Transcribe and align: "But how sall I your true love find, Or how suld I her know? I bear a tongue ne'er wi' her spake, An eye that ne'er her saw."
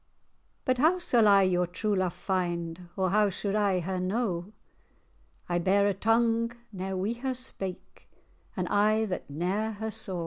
"But 0.65 0.79
how 0.79 0.97
sall 0.97 1.27
I 1.27 1.43
your 1.43 1.67
true 1.67 1.93
love 1.95 2.13
find, 2.15 2.89
Or 2.97 3.11
how 3.11 3.29
suld 3.29 3.53
I 3.53 3.81
her 3.81 3.99
know? 3.99 4.51
I 5.47 5.59
bear 5.59 5.85
a 5.85 5.93
tongue 5.93 6.53
ne'er 6.73 6.97
wi' 6.97 7.19
her 7.19 7.35
spake, 7.35 8.09
An 8.57 8.65
eye 8.69 9.05
that 9.05 9.29
ne'er 9.29 9.73
her 9.73 9.91
saw." 9.91 10.19